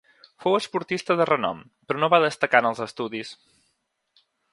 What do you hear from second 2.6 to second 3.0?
en els